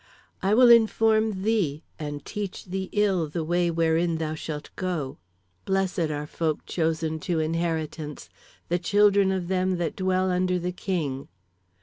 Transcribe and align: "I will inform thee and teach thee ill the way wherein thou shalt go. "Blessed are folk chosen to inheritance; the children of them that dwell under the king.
"I 0.41 0.55
will 0.55 0.71
inform 0.71 1.43
thee 1.43 1.83
and 1.99 2.25
teach 2.25 2.65
thee 2.65 2.89
ill 2.91 3.27
the 3.27 3.43
way 3.43 3.69
wherein 3.69 4.15
thou 4.17 4.33
shalt 4.33 4.71
go. 4.75 5.19
"Blessed 5.65 6.09
are 6.09 6.25
folk 6.25 6.65
chosen 6.65 7.19
to 7.19 7.39
inheritance; 7.39 8.27
the 8.67 8.79
children 8.79 9.31
of 9.31 9.47
them 9.47 9.77
that 9.77 9.95
dwell 9.95 10.31
under 10.31 10.57
the 10.57 10.71
king. 10.71 11.27